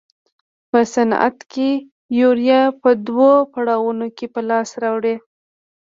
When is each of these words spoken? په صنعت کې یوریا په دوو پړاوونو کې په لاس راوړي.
په 0.69 0.79
صنعت 0.93 1.37
کې 1.51 1.69
یوریا 2.19 2.61
په 2.81 2.89
دوو 3.07 3.31
پړاوونو 3.53 4.07
کې 4.17 4.25
په 4.33 4.41
لاس 4.49 4.69
راوړي. 4.81 5.15